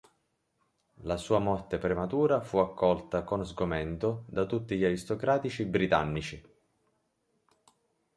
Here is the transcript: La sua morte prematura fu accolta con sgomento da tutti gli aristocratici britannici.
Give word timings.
La 1.03 1.15
sua 1.15 1.37
morte 1.37 1.77
prematura 1.77 2.41
fu 2.41 2.57
accolta 2.57 3.21
con 3.23 3.45
sgomento 3.45 4.23
da 4.29 4.47
tutti 4.47 4.75
gli 4.75 4.83
aristocratici 4.83 5.63
britannici. 5.65 6.43